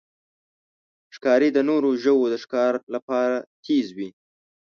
ښکاري 1.15 1.49
د 1.53 1.57
نورو 1.69 1.89
ژوو 2.03 2.23
د 2.29 2.35
ښکار 2.43 2.73
لپاره 2.93 3.35
تیز 3.65 3.87
وي. 3.97 4.09